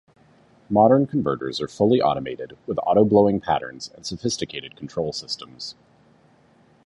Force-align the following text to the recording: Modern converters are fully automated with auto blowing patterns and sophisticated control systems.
Modern 0.67 1.05
converters 1.05 1.61
are 1.61 1.67
fully 1.67 2.01
automated 2.01 2.57
with 2.65 2.79
auto 2.87 3.05
blowing 3.05 3.39
patterns 3.39 3.91
and 3.93 4.03
sophisticated 4.03 4.75
control 4.75 5.13
systems. 5.13 5.75